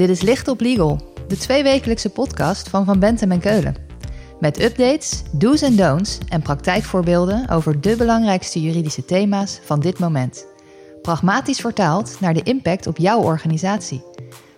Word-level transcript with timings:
Dit 0.00 0.08
is 0.08 0.20
Licht 0.20 0.48
op 0.48 0.60
Legal, 0.60 1.14
de 1.28 1.36
tweewekelijkse 1.36 2.10
podcast 2.10 2.68
van 2.68 2.84
Van 2.84 2.98
Bentem 2.98 3.30
en 3.30 3.40
Keulen. 3.40 3.74
Met 4.38 4.62
updates, 4.62 5.22
do's 5.32 5.62
en 5.62 5.76
don'ts 5.76 6.18
en 6.28 6.42
praktijkvoorbeelden 6.42 7.48
over 7.48 7.80
de 7.80 7.96
belangrijkste 7.96 8.60
juridische 8.60 9.04
thema's 9.04 9.60
van 9.64 9.80
dit 9.80 9.98
moment. 9.98 10.46
Pragmatisch 11.02 11.60
vertaald 11.60 12.16
naar 12.20 12.34
de 12.34 12.42
impact 12.42 12.86
op 12.86 12.96
jouw 12.96 13.22
organisatie. 13.22 14.02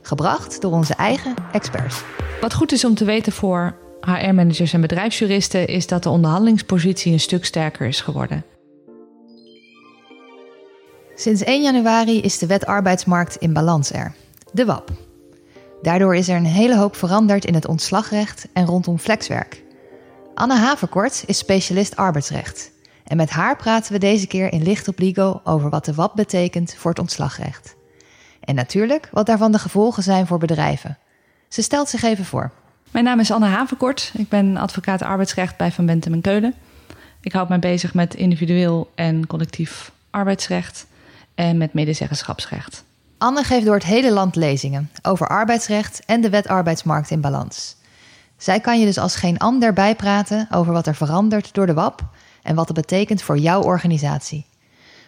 Gebracht 0.02 0.60
door 0.60 0.72
onze 0.72 0.94
eigen 0.94 1.34
experts. 1.52 2.02
Wat 2.40 2.54
goed 2.54 2.72
is 2.72 2.84
om 2.84 2.94
te 2.94 3.04
weten 3.04 3.32
voor 3.32 3.76
HR-managers 4.00 4.72
en 4.72 4.80
bedrijfsjuristen 4.80 5.66
is 5.66 5.86
dat 5.86 6.02
de 6.02 6.10
onderhandelingspositie 6.10 7.12
een 7.12 7.20
stuk 7.20 7.44
sterker 7.44 7.86
is 7.86 8.00
geworden. 8.00 8.44
Sinds 11.14 11.42
1 11.42 11.62
januari 11.62 12.20
is 12.20 12.38
de 12.38 12.46
wet 12.46 12.66
arbeidsmarkt 12.66 13.36
in 13.36 13.52
balans 13.52 13.92
er, 13.92 14.14
de 14.52 14.64
WAP. 14.64 15.10
Daardoor 15.82 16.16
is 16.16 16.28
er 16.28 16.36
een 16.36 16.44
hele 16.44 16.76
hoop 16.76 16.96
veranderd 16.96 17.44
in 17.44 17.54
het 17.54 17.66
ontslagrecht 17.66 18.46
en 18.52 18.66
rondom 18.66 18.98
flexwerk. 18.98 19.62
Anne 20.34 20.56
Haverkort 20.56 21.22
is 21.26 21.38
specialist 21.38 21.96
arbeidsrecht. 21.96 22.70
En 23.04 23.16
met 23.16 23.30
haar 23.30 23.56
praten 23.56 23.92
we 23.92 23.98
deze 23.98 24.26
keer 24.26 24.52
in 24.52 24.62
Licht 24.62 24.88
op 24.88 24.98
Legal 24.98 25.40
over 25.44 25.70
wat 25.70 25.84
de 25.84 25.94
WAP 25.94 26.14
betekent 26.14 26.74
voor 26.74 26.90
het 26.90 27.00
ontslagrecht. 27.00 27.76
En 28.40 28.54
natuurlijk 28.54 29.08
wat 29.12 29.26
daarvan 29.26 29.52
de 29.52 29.58
gevolgen 29.58 30.02
zijn 30.02 30.26
voor 30.26 30.38
bedrijven. 30.38 30.98
Ze 31.48 31.62
stelt 31.62 31.88
zich 31.88 32.02
even 32.02 32.24
voor. 32.24 32.50
Mijn 32.90 33.04
naam 33.04 33.20
is 33.20 33.30
Anne 33.30 33.46
Haverkort. 33.46 34.12
Ik 34.16 34.28
ben 34.28 34.56
advocaat 34.56 35.02
arbeidsrecht 35.02 35.56
bij 35.56 35.72
Van 35.72 35.86
Bentem 35.86 36.12
en 36.12 36.20
Keulen. 36.20 36.54
Ik 37.20 37.32
houd 37.32 37.48
mij 37.48 37.58
bezig 37.58 37.94
met 37.94 38.14
individueel 38.14 38.90
en 38.94 39.26
collectief 39.26 39.92
arbeidsrecht 40.10 40.86
en 41.34 41.56
met 41.56 41.72
medezeggenschapsrecht. 41.72 42.84
Anne 43.22 43.44
geeft 43.44 43.64
door 43.64 43.74
het 43.74 43.84
hele 43.84 44.12
land 44.12 44.36
lezingen 44.36 44.90
over 45.02 45.28
arbeidsrecht 45.28 46.02
en 46.06 46.20
de 46.20 46.30
wet 46.30 46.48
arbeidsmarkt 46.48 47.10
in 47.10 47.20
balans. 47.20 47.76
Zij 48.36 48.60
kan 48.60 48.80
je 48.80 48.86
dus 48.86 48.98
als 48.98 49.16
geen 49.16 49.38
ander 49.38 49.72
bijpraten 49.72 50.48
over 50.50 50.72
wat 50.72 50.86
er 50.86 50.94
verandert 50.94 51.54
door 51.54 51.66
de 51.66 51.74
WAP 51.74 52.04
en 52.42 52.54
wat 52.54 52.68
het 52.68 52.76
betekent 52.76 53.22
voor 53.22 53.38
jouw 53.38 53.62
organisatie. 53.62 54.46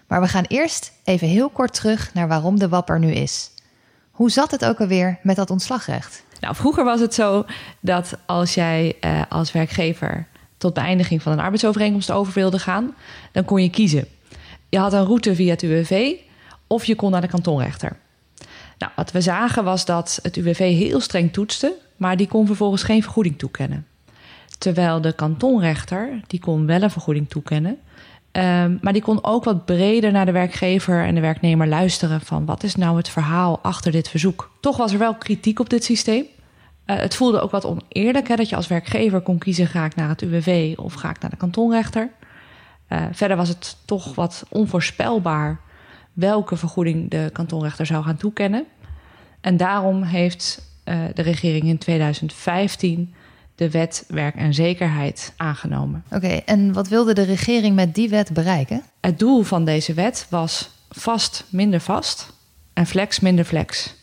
Maar 0.07 0.21
we 0.21 0.29
gaan 0.29 0.45
eerst 0.49 0.93
even 1.05 1.29
heel 1.29 1.49
kort 1.49 1.75
terug 1.75 2.15
naar 2.15 2.29
waarom 2.29 2.59
de 2.59 2.69
WAP 2.69 2.89
er 2.89 2.99
nu 2.99 3.13
is. 3.13 3.51
Hoe 4.11 4.31
zat 4.31 4.51
het 4.51 4.65
ook 4.65 4.81
alweer 4.81 5.19
met 5.23 5.37
dat 5.37 5.51
ontslagrecht? 5.51 6.25
Nou, 6.41 6.55
vroeger 6.55 6.85
was 6.85 7.01
het 7.01 7.15
zo 7.15 7.45
dat 7.81 8.13
als 8.27 8.55
jij 8.55 8.97
eh, 9.01 9.23
als 9.29 9.53
werkgever 9.53 10.27
tot 10.59 10.75
beëindiging 10.75 11.23
van 11.23 11.33
een 11.33 11.41
arbeidsovereenkomst 11.41 12.11
over 12.11 12.33
wilde 12.33 12.59
gaan, 12.59 12.95
dan 13.33 13.45
kon 13.45 13.63
je 13.63 13.71
kiezen. 13.71 14.09
Je 14.69 14.79
had 14.79 14.93
een 14.93 15.05
route 15.05 15.35
via 15.35 15.51
het 15.51 15.63
UWV 15.63 16.13
of 16.67 16.85
je 16.85 16.95
kon 16.95 17.11
naar 17.11 17.21
de 17.21 17.29
kantonrechter. 17.29 18.03
Nou, 18.79 18.93
wat 18.97 19.13
we 19.13 19.21
zagen 19.21 19.65
was 19.65 19.85
dat 19.85 20.19
het 20.23 20.37
UWV 20.37 20.59
heel 20.59 21.01
streng 21.01 21.33
toetste, 21.33 21.73
maar 21.97 22.17
die 22.17 22.29
kon 22.29 22.47
vervolgens 22.47 22.83
geen 22.83 23.03
vergoeding 23.03 23.39
toekennen. 23.39 23.87
Terwijl 24.59 25.01
de 25.01 25.13
kantonrechter, 25.13 26.21
die 26.27 26.41
kon 26.41 26.67
wel 26.67 26.83
een 26.83 26.91
vergoeding 26.91 27.29
toekennen, 27.29 27.79
um, 28.33 28.79
maar 28.83 28.93
die 28.93 29.03
kon 29.03 29.25
ook 29.25 29.45
wat 29.45 29.65
breder 29.65 30.13
naar 30.13 30.27
de 30.27 30.33
werkgever 30.33 31.05
en 31.05 31.15
de 31.15 31.21
werknemer 31.21 31.67
luisteren 31.67 32.21
van 32.21 32.45
wat 32.45 32.63
is 32.63 32.77
nou 32.77 32.97
het 32.97 33.09
verhaal 33.09 33.59
achter 33.63 33.93
dit 33.93 34.09
verzoek. 34.09 34.51
Toch 34.61 34.77
was 34.77 34.93
er 34.93 34.99
wel 34.99 35.15
kritiek 35.15 35.61
op 35.61 35.71
dit 35.71 35.85
systeem. 35.85 36.25
Uh, 36.87 36.97
het 36.97 37.15
voelde 37.15 37.41
ook 37.41 37.51
wat 37.51 37.65
oneerlijk 37.65 38.37
dat 38.37 38.49
je 38.49 38.57
als 38.57 38.67
werkgever 38.67 39.21
kon 39.21 39.39
kiezen 39.39 39.67
ga 39.67 39.85
ik 39.85 39.95
naar 39.95 40.09
het 40.09 40.23
UWV 40.23 40.75
of 40.77 40.95
ga 40.95 41.11
ik 41.11 41.21
naar 41.21 41.31
de 41.31 41.37
kantonrechter. 41.37 42.09
Uh, 42.89 43.05
verder 43.13 43.37
was 43.37 43.49
het 43.49 43.77
toch 43.85 44.15
wat 44.15 44.45
onvoorspelbaar 44.49 45.61
welke 46.15 46.57
vergoeding 46.57 47.11
de 47.11 47.31
kantonrechter 47.33 47.87
zou 47.87 48.05
gaan 48.05 48.17
toekennen. 48.17 48.65
En 49.41 49.57
daarom 49.57 50.03
heeft 50.03 50.73
uh, 50.85 51.05
de 51.15 51.23
regering 51.23 51.65
in 51.65 51.79
2015 51.79 53.15
de 53.55 53.71
wet 53.71 54.05
werk 54.09 54.35
en 54.35 54.55
zekerheid 54.55 55.33
aangenomen. 55.37 56.05
Oké, 56.07 56.17
okay, 56.17 56.43
en 56.45 56.73
wat 56.73 56.89
wilde 56.89 57.15
de 57.15 57.23
regering 57.23 57.75
met 57.75 57.95
die 57.95 58.09
wet 58.09 58.33
bereiken? 58.33 58.83
Het 59.01 59.19
doel 59.19 59.43
van 59.43 59.65
deze 59.65 59.95
wet 59.95 60.27
was 60.31 60.71
vast 60.89 61.45
minder 61.51 61.81
vast 61.81 62.33
en 62.73 62.87
flex 62.87 63.21
minder 63.21 63.45
flex. 63.45 63.95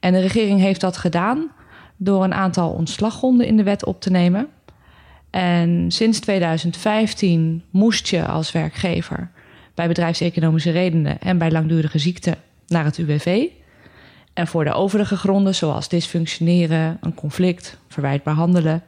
En 0.00 0.12
de 0.12 0.20
regering 0.20 0.60
heeft 0.60 0.80
dat 0.80 0.96
gedaan 0.96 1.50
door 1.96 2.24
een 2.24 2.34
aantal 2.34 2.70
ontslaggronden 2.70 3.46
in 3.46 3.56
de 3.56 3.62
wet 3.62 3.84
op 3.84 4.00
te 4.00 4.10
nemen. 4.10 4.48
En 5.30 5.90
sinds 5.90 6.20
2015 6.20 7.62
moest 7.70 8.08
je 8.08 8.26
als 8.26 8.52
werkgever 8.52 9.30
bij 9.80 9.88
bedrijfseconomische 9.88 10.70
redenen 10.70 11.20
en 11.20 11.38
bij 11.38 11.50
langdurige 11.50 11.98
ziekte 11.98 12.36
naar 12.66 12.84
het 12.84 12.98
UWV. 12.98 13.46
En 14.32 14.46
voor 14.46 14.64
de 14.64 14.72
overige 14.72 15.16
gronden, 15.16 15.54
zoals 15.54 15.88
dysfunctioneren, 15.88 16.98
een 17.00 17.14
conflict, 17.14 17.76
verwijtbaar 17.88 18.34
handelen, 18.34 18.82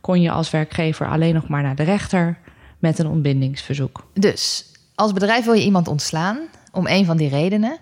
kon 0.00 0.20
je 0.20 0.30
als 0.30 0.50
werkgever 0.50 1.08
alleen 1.08 1.34
nog 1.34 1.48
maar 1.48 1.62
naar 1.62 1.74
de 1.74 1.82
rechter 1.82 2.38
met 2.78 2.98
een 2.98 3.06
ontbindingsverzoek. 3.06 4.06
Dus 4.14 4.64
als 4.94 5.12
bedrijf 5.12 5.44
wil 5.44 5.54
je 5.54 5.64
iemand 5.64 5.88
ontslaan 5.88 6.38
om 6.72 6.86
een 6.86 7.04
van 7.04 7.16
die 7.16 7.28
redenen, 7.28 7.78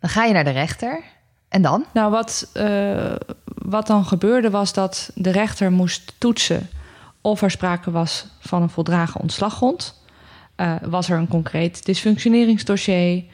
dan 0.00 0.10
ga 0.10 0.24
je 0.24 0.32
naar 0.32 0.44
de 0.44 0.50
rechter. 0.50 1.02
En 1.48 1.62
dan? 1.62 1.84
Nou, 1.92 2.10
wat, 2.10 2.50
uh, 2.54 3.14
wat 3.54 3.86
dan 3.86 4.04
gebeurde 4.04 4.50
was 4.50 4.72
dat 4.72 5.10
de 5.14 5.30
rechter 5.30 5.72
moest 5.72 6.12
toetsen 6.18 6.68
of 7.20 7.42
er 7.42 7.50
sprake 7.50 7.90
was 7.90 8.26
van 8.40 8.62
een 8.62 8.70
voldragen 8.70 9.20
ontslaggrond. 9.20 10.01
Uh, 10.56 10.74
was 10.82 11.08
er 11.08 11.18
een 11.18 11.28
concreet 11.28 11.84
dysfunctioneringsdossier? 11.84 13.24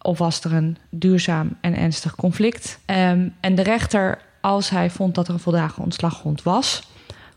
Of 0.00 0.18
was 0.18 0.44
er 0.44 0.52
een 0.52 0.76
duurzaam 0.90 1.56
en 1.60 1.76
ernstig 1.76 2.14
conflict? 2.14 2.78
Um, 2.86 3.34
en 3.40 3.54
de 3.54 3.62
rechter, 3.62 4.18
als 4.40 4.70
hij 4.70 4.90
vond 4.90 5.14
dat 5.14 5.28
er 5.28 5.34
een 5.34 5.40
voldragen 5.40 5.82
ontslaggrond 5.82 6.42
was, 6.42 6.82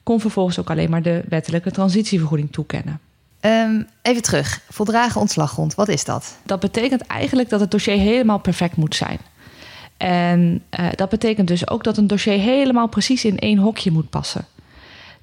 kon 0.04 0.20
vervolgens 0.20 0.60
ook 0.60 0.70
alleen 0.70 0.90
maar 0.90 1.02
de 1.02 1.24
wettelijke 1.30 1.72
transitievergoeding 1.72 2.52
toekennen. 2.52 3.00
Um, 3.42 3.88
even 4.02 4.22
terug. 4.22 4.62
Voldragen 4.70 5.22
ontslaggrond, 5.22 5.76
wat 5.76 5.88
is 5.88 6.06
dat? 6.06 6.38
Dat 6.46 6.60
betekent 6.60 7.02
eigenlijk 7.02 7.50
dat 7.50 7.60
het 7.60 7.72
dossier 7.72 7.98
helemaal 7.98 8.40
perfect 8.40 8.76
moet 8.76 8.96
zijn. 8.96 9.20
En 9.98 10.64
uh, 10.80 10.88
dat 10.96 11.10
betekent 11.10 11.48
dus 11.48 11.70
ook 11.70 11.84
dat 11.84 11.98
een 11.98 12.08
dossier 12.08 12.40
helemaal 12.40 12.88
precies 12.88 13.26
in 13.26 13.40
één 13.40 13.58
hokje 13.58 13.92
moet 13.92 14.10
passen. 14.10 14.46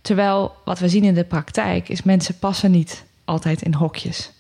Terwijl 0.01 0.55
wat 0.65 0.79
we 0.79 0.89
zien 0.89 1.05
in 1.05 1.15
de 1.15 1.25
praktijk 1.25 1.89
is 1.89 2.03
mensen 2.03 2.39
passen 2.39 2.71
niet 2.71 3.05
altijd 3.27 3.63
in 3.63 3.75
hokjes. 3.75 4.31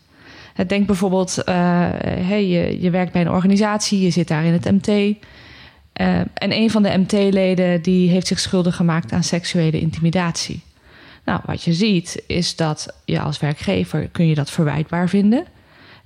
Denk 0.66 0.86
bijvoorbeeld, 0.86 1.38
uh, 1.38 1.44
hey, 1.46 2.46
je, 2.46 2.80
je 2.80 2.90
werkt 2.90 3.12
bij 3.12 3.20
een 3.20 3.30
organisatie, 3.30 4.00
je 4.00 4.10
zit 4.10 4.28
daar 4.28 4.44
in 4.44 4.52
het 4.52 4.64
MT. 4.64 4.88
Uh, 4.88 6.18
en 6.18 6.52
een 6.52 6.70
van 6.70 6.82
de 6.82 6.96
MT-leden 6.96 7.82
die 7.82 8.10
heeft 8.10 8.26
zich 8.26 8.38
schuldig 8.38 8.76
gemaakt 8.76 9.12
aan 9.12 9.22
seksuele 9.22 9.80
intimidatie. 9.80 10.62
Nou, 11.24 11.40
wat 11.44 11.62
je 11.62 11.72
ziet 11.72 12.22
is 12.26 12.56
dat 12.56 12.94
je 13.04 13.20
als 13.20 13.38
werkgever 13.38 14.08
kun 14.08 14.26
je 14.26 14.34
dat 14.34 14.50
verwijtbaar 14.50 15.08
vinden. 15.08 15.44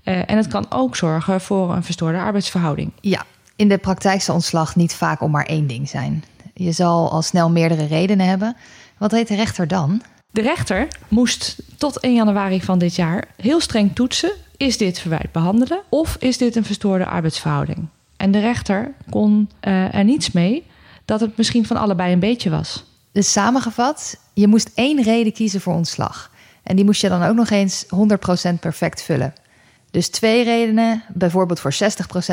Uh, 0.04 0.30
en 0.30 0.36
het 0.36 0.46
kan 0.46 0.66
ook 0.68 0.96
zorgen 0.96 1.40
voor 1.40 1.74
een 1.74 1.84
verstoorde 1.84 2.18
arbeidsverhouding. 2.18 2.92
Ja, 3.00 3.24
in 3.56 3.68
de 3.68 3.78
praktijk 3.78 4.22
zal 4.22 4.34
ontslag 4.34 4.76
niet 4.76 4.94
vaak 4.94 5.20
om 5.20 5.30
maar 5.30 5.46
één 5.46 5.66
ding 5.66 5.88
zijn. 5.88 6.24
Je 6.54 6.72
zal 6.72 7.10
al 7.10 7.22
snel 7.22 7.50
meerdere 7.50 7.86
redenen 7.86 8.26
hebben. 8.26 8.56
Wat 8.98 9.10
heet 9.10 9.28
de 9.28 9.34
rechter 9.34 9.68
dan? 9.68 10.02
De 10.30 10.40
rechter 10.40 10.88
moest 11.08 11.56
tot 11.76 12.00
1 12.00 12.14
januari 12.14 12.62
van 12.62 12.78
dit 12.78 12.94
jaar 12.94 13.28
heel 13.36 13.60
streng 13.60 13.94
toetsen: 13.94 14.32
is 14.56 14.76
dit 14.76 14.98
verwijt 14.98 15.32
behandelen 15.32 15.80
of 15.88 16.16
is 16.18 16.38
dit 16.38 16.56
een 16.56 16.64
verstoorde 16.64 17.06
arbeidsverhouding? 17.06 17.88
En 18.16 18.30
de 18.30 18.40
rechter 18.40 18.92
kon 19.10 19.50
uh, 19.60 19.94
er 19.94 20.04
niets 20.04 20.30
mee 20.30 20.66
dat 21.04 21.20
het 21.20 21.36
misschien 21.36 21.66
van 21.66 21.76
allebei 21.76 22.12
een 22.12 22.18
beetje 22.18 22.50
was. 22.50 22.84
Dus 23.12 23.32
samengevat, 23.32 24.18
je 24.34 24.46
moest 24.46 24.70
één 24.74 25.02
reden 25.02 25.32
kiezen 25.32 25.60
voor 25.60 25.74
ontslag. 25.74 26.30
En 26.62 26.76
die 26.76 26.84
moest 26.84 27.00
je 27.00 27.08
dan 27.08 27.22
ook 27.22 27.34
nog 27.34 27.50
eens 27.50 27.84
100% 27.84 27.88
perfect 28.60 29.02
vullen. 29.02 29.34
Dus 29.90 30.08
twee 30.08 30.44
redenen, 30.44 31.02
bijvoorbeeld 31.14 31.60
voor 31.60 31.72
60% 31.72 31.76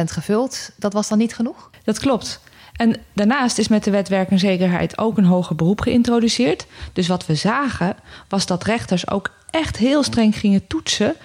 gevuld, 0.04 0.70
dat 0.76 0.94
was 0.94 1.08
dan 1.08 1.18
niet 1.18 1.36
genoeg? 1.36 1.70
Dat 1.84 2.00
klopt. 2.00 2.40
En 2.78 2.96
daarnaast 3.14 3.58
is 3.58 3.68
met 3.68 3.84
de 3.84 3.92
wet 3.92 4.08
werk 4.08 4.30
en 4.30 4.40
zekerheid 4.40 4.98
ook 4.98 5.18
een 5.18 5.26
hoger 5.26 5.56
beroep 5.56 5.82
geïntroduceerd. 5.82 6.66
Dus 6.94 7.08
wat 7.08 7.26
we 7.26 7.36
zagen 7.36 7.96
was 8.28 8.46
dat 8.46 8.64
rechters 8.64 9.10
ook 9.10 9.32
echt 9.50 9.78
heel 9.78 10.04
streng 10.04 10.36
gingen 10.36 10.68
toetsen 10.68 11.16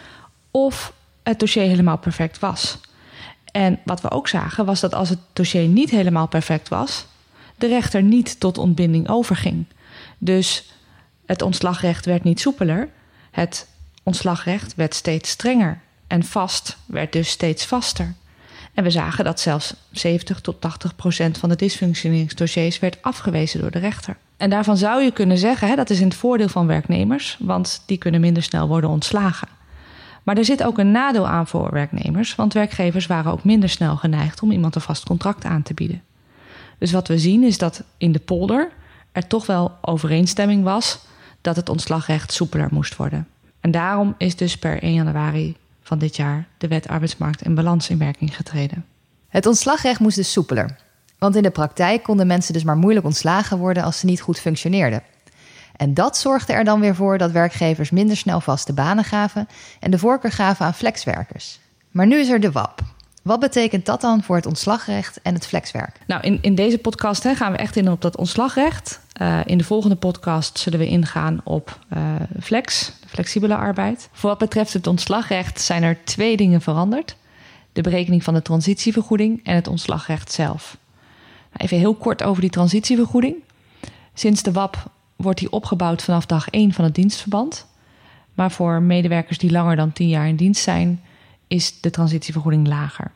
of 0.51 0.93
het 1.23 1.39
dossier 1.39 1.63
helemaal 1.63 1.99
perfect 1.99 2.39
was. 2.39 2.79
En 3.53 3.79
wat 3.85 4.01
we 4.01 4.11
ook 4.11 4.29
zagen 4.29 4.65
was 4.65 4.81
dat 4.81 4.95
als 4.95 5.09
het 5.09 5.19
dossier 5.33 5.69
niet 5.69 5.91
helemaal 5.91 6.29
perfect 6.29 6.69
was, 6.69 7.07
de 7.57 7.67
rechter 7.67 8.03
niet 8.03 8.41
tot 8.41 8.59
ontbinding 8.59 9.09
overging. 9.09 9.65
Dus 10.19 10.73
het 11.27 11.43
ontslagrecht 11.43 12.07
werd 12.07 12.25
niet 12.25 12.41
soepeler, 12.41 12.89
het 13.31 13.69
ontslagrecht 14.03 14.75
werd 14.75 14.95
steeds 14.95 15.31
strenger 15.31 15.81
en 16.07 16.25
vast 16.25 16.77
werd 16.87 17.13
dus 17.13 17.31
steeds 17.31 17.67
vaster. 17.67 18.15
En 18.75 18.85
we 18.85 18.91
zagen 18.91 19.25
dat 19.25 19.41
zelfs 19.41 19.75
70 19.91 20.41
tot 20.41 20.61
80 20.61 20.97
procent 20.97 21.39
van 21.39 21.49
de 21.49 21.57
dysfunctioneringsdossiers 21.57 22.79
werd 22.79 23.03
afgewezen 23.03 23.61
door 23.61 23.71
de 23.71 23.79
rechter. 23.79 24.17
En 24.37 24.51
daarvan 24.51 24.77
zou 24.77 25.03
je 25.03 25.11
kunnen 25.11 25.39
zeggen, 25.39 25.69
hè, 25.69 25.77
dat 25.77 25.91
is 25.91 26.01
in 26.01 26.07
het 26.09 26.15
voordeel 26.15 26.49
van 26.49 26.67
werknemers, 26.67 27.37
want 27.41 27.83
die 27.87 27.99
kunnen 27.99 28.21
minder 28.21 28.43
snel 28.43 28.69
worden 28.69 28.91
ontslagen. 28.91 29.49
Maar 30.23 30.37
er 30.37 30.45
zit 30.45 30.63
ook 30.63 30.79
een 30.79 30.91
nadeel 30.91 31.29
aan 31.29 31.47
voor 31.47 31.71
werknemers, 31.71 32.35
want 32.35 32.53
werkgevers 32.53 33.07
waren 33.07 33.33
ook 33.33 33.45
minder 33.45 33.69
snel 33.69 33.97
geneigd 33.97 34.43
om 34.43 34.51
iemand 34.51 34.75
een 34.75 34.81
vast 34.81 35.05
contract 35.05 35.45
aan 35.45 35.63
te 35.63 35.75
bieden. 35.75 36.03
Dus 36.79 36.93
wat 36.93 37.09
we 37.09 37.19
zien 37.19 37.43
is 37.43 37.59
dat 37.59 37.83
in 37.97 38.13
de 38.13 38.19
polder 38.19 38.71
er 39.13 39.27
toch 39.27 39.47
wel 39.47 39.73
overeenstemming 39.81 40.65
was 40.65 40.99
dat 41.41 41.57
het 41.57 41.69
ontslagrecht 41.69 42.33
soepeler 42.33 42.69
moest 42.71 42.97
worden. 42.97 43.29
En 43.61 43.71
daarom 43.71 44.15
is 44.19 44.37
dus 44.37 44.59
per 44.59 44.83
1 44.83 44.95
januari 44.95 45.57
van 45.83 45.99
dit 45.99 46.17
jaar 46.17 46.47
de 46.59 46.69
wet 46.69 46.89
arbeidsmarkt 46.89 47.43
en 47.43 47.55
balans 47.55 47.89
in 47.89 47.99
werking 47.99 48.37
getreden. 48.37 48.85
Het 49.29 49.47
ontslagrecht 49.47 50.01
moest 50.01 50.17
dus 50.17 50.33
soepeler. 50.33 50.77
Want 51.19 51.37
in 51.37 51.43
de 51.43 51.51
praktijk 51.51 52.03
konden 52.03 52.27
mensen 52.27 52.53
dus 52.53 52.65
maar 52.65 52.77
moeilijk 52.77 53.07
ontslagen 53.07 53.59
worden 53.59 53.83
als 53.83 53.99
ze 53.99 54.07
niet 54.07 54.21
goed 54.21 54.39
functioneerden. 54.39 55.03
En 55.77 55.95
dat 55.95 56.17
zorgde 56.17 56.53
er 56.53 56.65
dan 56.65 56.81
weer 56.81 56.95
voor 56.95 57.19
dat 57.19 57.31
werkgevers 57.31 57.91
minder 57.91 58.17
snel 58.17 58.41
vaste 58.41 58.73
banen 58.73 59.05
gaven 59.05 59.49
en 59.81 59.91
de 59.91 59.99
voorkeur 59.99 60.33
gaven 60.33 60.67
aan 60.67 60.75
flexwerkers. 60.75 61.61
Maar 61.91 62.07
nu 62.07 62.19
is 62.19 62.29
er 62.29 62.41
de 62.41 62.53
WAP. 62.53 62.81
Wat 63.23 63.41
betekent 63.41 63.87
dat 63.87 64.01
dan 64.01 64.23
voor 64.23 64.37
het 64.37 64.47
ontslagrecht 64.47 65.23
en 65.23 65.35
het 65.35 65.47
flexwerk? 65.47 65.99
Nou, 66.07 66.23
in, 66.23 66.39
in 66.41 66.55
deze 66.55 66.79
podcast 66.79 67.23
hè, 67.23 67.35
gaan 67.35 67.53
we 67.53 67.59
echt 67.59 67.77
in 67.77 67.91
op 67.91 68.01
dat 68.01 68.17
ontslagrecht. 68.17 69.01
Uh, 69.21 69.41
in 69.45 69.59
de 69.59 69.65
volgende 69.65 69.97
podcast 69.97 70.59
zullen 70.59 70.79
we 70.79 70.87
ingaan 70.87 71.41
op 71.45 71.79
uh, 71.93 72.15
flex, 72.41 72.93
flexibele 73.07 73.57
arbeid. 73.57 74.09
Voor 74.13 74.31
wat 74.31 74.39
betreft 74.39 74.73
het 74.73 74.87
ontslagrecht 74.87 75.61
zijn 75.61 75.83
er 75.83 76.05
twee 76.05 76.37
dingen 76.37 76.61
veranderd: 76.61 77.17
de 77.73 77.83
berekening 77.83 78.23
van 78.23 78.35
de 78.35 78.43
transitievergoeding 78.43 79.41
en 79.45 79.55
het 79.55 79.69
ontslagrecht 79.69 80.33
zelf. 80.33 80.77
Nou, 81.51 81.65
even 81.65 81.79
heel 81.79 81.95
kort 81.95 82.23
over 82.23 82.41
die 82.41 82.51
transitievergoeding. 82.51 83.35
Sinds 84.15 84.43
de 84.43 84.53
WAP 84.53 84.91
wordt 85.17 85.39
die 85.39 85.53
opgebouwd 85.53 86.03
vanaf 86.03 86.27
dag 86.27 86.49
1 86.49 86.73
van 86.73 86.85
het 86.85 86.95
dienstverband. 86.95 87.67
Maar 88.35 88.51
voor 88.51 88.83
medewerkers 88.83 89.39
die 89.39 89.51
langer 89.51 89.77
dan 89.77 89.93
10 89.93 90.09
jaar 90.09 90.29
in 90.29 90.37
dienst 90.37 90.63
zijn, 90.63 91.01
is 91.47 91.81
de 91.81 91.91
transitievergoeding 91.91 92.67
lager. 92.67 93.11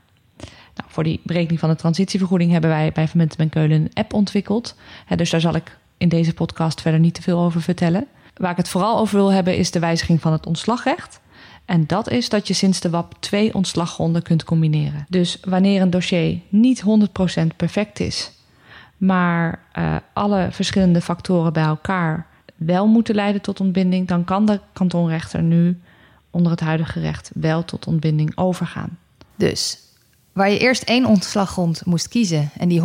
Nou, 0.75 0.89
voor 0.89 1.05
die 1.05 1.21
berekening 1.23 1.61
van 1.61 1.69
de 1.69 1.77
transitievergoeding 1.77 2.51
hebben 2.51 2.71
wij 2.71 2.93
bij 2.93 3.09
Momentum 3.13 3.49
Keulen 3.49 3.81
een 3.81 3.91
app 3.95 4.13
ontwikkeld. 4.13 4.75
dus 5.17 5.31
daar 5.31 5.41
zal 5.41 5.55
ik 5.55 5.79
in 5.99 6.09
deze 6.09 6.35
podcast 6.35 6.81
verder 6.81 7.01
niet 7.01 7.15
te 7.15 7.23
veel 7.23 7.39
over 7.39 7.63
vertellen. 7.63 8.07
Waar 8.35 8.51
ik 8.51 8.57
het 8.57 8.69
vooral 8.69 8.99
over 8.99 9.17
wil 9.17 9.33
hebben 9.33 9.57
is 9.57 9.71
de 9.71 9.79
wijziging 9.79 10.21
van 10.21 10.33
het 10.33 10.47
ontslagrecht. 10.47 11.21
En 11.65 11.87
dat 11.87 12.11
is 12.11 12.29
dat 12.29 12.49
je 12.49 12.55
sinds 12.55 12.81
de 12.81 12.91
WAP 12.91 13.15
twee 13.21 13.55
ontslaggronden 13.55 14.23
kunt 14.23 14.45
combineren. 14.45 15.07
Dus 15.09 15.39
wanneer 15.45 15.83
een 15.83 15.91
dossier 15.91 16.41
niet 16.49 16.83
100% 16.83 16.87
perfect 17.57 18.01
is, 18.01 18.33
maar 18.97 19.61
uh, 19.79 19.97
alle 20.13 20.49
verschillende 20.51 21.01
factoren 21.01 21.53
bij 21.53 21.65
elkaar 21.65 22.27
wel 22.57 22.87
moeten 22.87 23.15
leiden 23.15 23.43
tot 23.43 23.61
ontbinding, 23.61 24.09
dan 24.09 24.25
kan 24.25 24.47
de 24.47 24.61
kantonrechter 24.73 25.43
nu 25.43 25.81
onder 26.31 26.51
het 26.51 26.61
huidige 26.61 27.01
recht 27.01 27.31
wel 27.35 27.65
tot 27.65 27.87
ontbinding 27.87 28.37
overgaan. 28.37 28.99
Dus 29.37 29.79
waar 30.33 30.51
je 30.51 30.59
eerst 30.59 30.83
één 30.83 31.05
ontslaggrond 31.05 31.85
moest 31.85 32.09
kiezen 32.09 32.51
en 32.59 32.69
die 32.69 32.83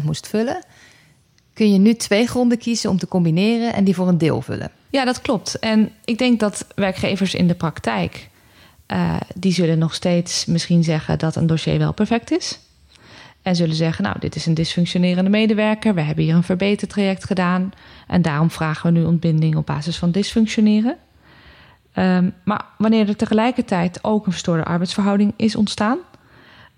100% 0.00 0.04
moest 0.04 0.28
vullen, 0.28 0.64
kun 1.54 1.72
je 1.72 1.78
nu 1.78 1.94
twee 1.94 2.26
gronden 2.26 2.58
kiezen 2.58 2.90
om 2.90 2.98
te 2.98 3.08
combineren 3.08 3.74
en 3.74 3.84
die 3.84 3.94
voor 3.94 4.08
een 4.08 4.18
deel 4.18 4.40
vullen. 4.40 4.70
Ja, 4.90 5.04
dat 5.04 5.20
klopt. 5.20 5.58
En 5.58 5.90
ik 6.04 6.18
denk 6.18 6.40
dat 6.40 6.66
werkgevers 6.74 7.34
in 7.34 7.48
de 7.48 7.54
praktijk, 7.54 8.28
uh, 8.92 9.16
die 9.34 9.52
zullen 9.52 9.78
nog 9.78 9.94
steeds 9.94 10.44
misschien 10.44 10.84
zeggen 10.84 11.18
dat 11.18 11.36
een 11.36 11.46
dossier 11.46 11.78
wel 11.78 11.92
perfect 11.92 12.30
is. 12.30 12.58
En 13.42 13.56
zullen 13.56 13.74
zeggen, 13.74 14.04
nou, 14.04 14.16
dit 14.18 14.36
is 14.36 14.46
een 14.46 14.54
dysfunctionerende 14.54 15.30
medewerker. 15.30 15.94
We 15.94 16.00
hebben 16.00 16.24
hier 16.24 16.34
een 16.34 16.42
verbetertraject 16.42 17.24
gedaan. 17.24 17.72
En 18.06 18.22
daarom 18.22 18.50
vragen 18.50 18.92
we 18.92 18.98
nu 18.98 19.04
ontbinding 19.04 19.56
op 19.56 19.66
basis 19.66 19.96
van 19.96 20.10
dysfunctioneren. 20.10 20.96
Um, 21.94 22.34
maar 22.44 22.64
wanneer 22.78 23.08
er 23.08 23.16
tegelijkertijd 23.16 23.98
ook 24.02 24.26
een 24.26 24.32
verstoorde 24.32 24.64
arbeidsverhouding 24.64 25.32
is 25.36 25.56
ontstaan, 25.56 25.98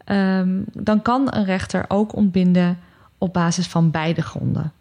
um, 0.07 0.65
dan 0.73 1.03
kan 1.03 1.27
een 1.31 1.45
rechter 1.45 1.85
ook 1.89 2.15
ontbinden 2.15 2.79
op 3.19 3.33
basis 3.33 3.67
van 3.67 3.91
beide 3.91 4.23
gronden. 4.23 4.73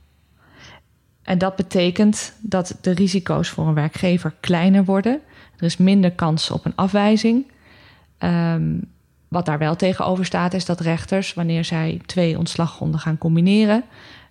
En 1.22 1.38
dat 1.38 1.56
betekent 1.56 2.34
dat 2.40 2.78
de 2.82 2.92
risico's 2.92 3.50
voor 3.50 3.68
een 3.68 3.74
werkgever 3.74 4.34
kleiner 4.40 4.86
worden. 4.86 5.22
Er 5.58 5.64
is 5.64 5.78
minder 5.78 6.12
kans 6.12 6.52
op 6.52 6.66
een 6.66 6.76
afwijzing. 6.76 7.52
Um, 8.20 8.94
wat 9.28 9.46
daar 9.46 9.58
wel 9.58 9.76
tegenover 9.76 10.26
staat, 10.26 10.54
is 10.54 10.66
dat 10.66 10.80
rechters, 10.80 11.34
wanneer 11.34 11.66
zij 11.66 12.02
twee 12.06 12.38
ontslaggronden 12.38 13.00
gaan 13.00 13.18
combineren, 13.18 13.84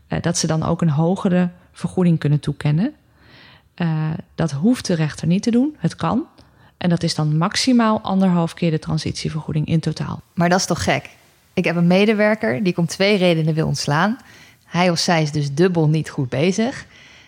uh, 0.08 0.20
dat 0.20 0.38
ze 0.38 0.46
dan 0.46 0.62
ook 0.62 0.82
een 0.82 0.90
hogere 0.90 1.50
vergoeding 1.72 2.18
kunnen 2.18 2.40
toekennen. 2.40 2.94
Uh, 3.76 4.10
dat 4.34 4.50
hoeft 4.50 4.86
de 4.86 4.94
rechter 4.94 5.26
niet 5.26 5.42
te 5.42 5.50
doen. 5.50 5.76
Het 5.78 5.96
kan. 5.96 6.26
En 6.76 6.88
dat 6.88 7.02
is 7.02 7.14
dan 7.14 7.36
maximaal 7.36 8.00
anderhalf 8.00 8.54
keer 8.54 8.70
de 8.70 8.78
transitievergoeding 8.78 9.66
in 9.66 9.80
totaal. 9.80 10.20
Maar 10.34 10.48
dat 10.48 10.58
is 10.58 10.66
toch 10.66 10.84
gek? 10.84 11.10
Ik 11.54 11.64
heb 11.64 11.76
een 11.76 11.86
medewerker 11.86 12.62
die 12.62 12.76
om 12.76 12.86
twee 12.86 13.16
redenen 13.16 13.54
wil 13.54 13.66
ontslaan. 13.66 14.18
Hij 14.64 14.90
of 14.90 14.98
zij 14.98 15.22
is 15.22 15.32
dus 15.32 15.54
dubbel 15.54 15.88
niet 15.88 16.10
goed 16.10 16.28
bezig. 16.28 16.86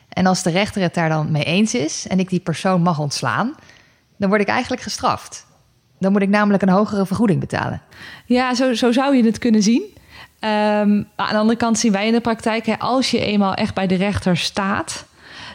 En 0.08 0.26
als 0.26 0.42
de 0.42 0.50
rechter 0.50 0.82
het 0.82 0.94
daar 0.94 1.08
dan 1.08 1.30
mee 1.30 1.44
eens 1.44 1.74
is 1.74 2.06
en 2.06 2.18
ik 2.18 2.28
die 2.28 2.40
persoon 2.40 2.82
mag 2.82 2.98
ontslaan, 2.98 3.54
dan 4.16 4.28
word 4.28 4.40
ik 4.40 4.48
eigenlijk 4.48 4.82
gestraft. 4.82 5.46
Dan 5.98 6.12
moet 6.12 6.22
ik 6.22 6.28
namelijk 6.28 6.62
een 6.62 6.68
hogere 6.68 7.06
vergoeding 7.06 7.40
betalen. 7.40 7.82
Ja, 8.26 8.54
zo, 8.54 8.74
zo 8.74 8.92
zou 8.92 9.16
je 9.16 9.24
het 9.24 9.38
kunnen 9.38 9.62
zien. 9.62 9.82
Um, 10.40 11.08
aan 11.16 11.30
de 11.30 11.36
andere 11.36 11.58
kant 11.58 11.78
zien 11.78 11.92
wij 11.92 12.06
in 12.06 12.12
de 12.12 12.20
praktijk, 12.20 12.66
hè, 12.66 12.78
als 12.78 13.10
je 13.10 13.18
eenmaal 13.18 13.54
echt 13.54 13.74
bij 13.74 13.86
de 13.86 13.94
rechter 13.94 14.36
staat, 14.36 15.06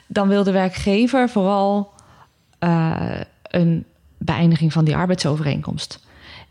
dan 0.07 0.27
wil 0.27 0.43
de 0.43 0.51
werkgever 0.51 1.29
vooral 1.29 1.93
uh, 2.59 3.19
een 3.43 3.85
beëindiging 4.17 4.73
van 4.73 4.85
die 4.85 4.95
arbeidsovereenkomst. 4.95 5.99